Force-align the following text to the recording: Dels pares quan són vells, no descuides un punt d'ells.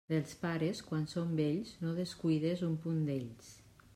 Dels 0.11 0.31
pares 0.43 0.79
quan 0.85 1.03
són 1.11 1.35
vells, 1.41 1.75
no 1.83 1.93
descuides 2.01 2.65
un 2.71 2.75
punt 2.87 3.01
d'ells. 3.11 3.55